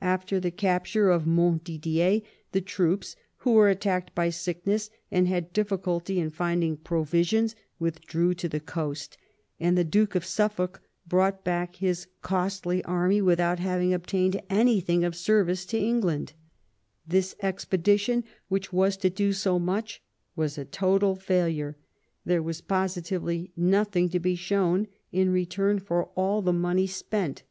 [0.00, 6.18] After the capture of Montdidier the troops, who were attacked by sickness, and had difficulty
[6.18, 9.18] in finding provisions, withdrew to the coast;
[9.60, 15.14] and the Duke of Suffolk brought back his costly army without having obtamed anything of
[15.14, 16.32] service to England.
[17.06, 20.00] This expedition, which was to do so much,
[20.34, 21.76] was a total failure—
[22.24, 27.42] there was positively nothing to be shown in return for all the money spent.